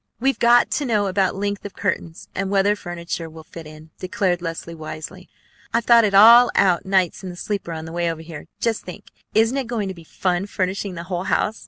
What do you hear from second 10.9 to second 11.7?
the whole house?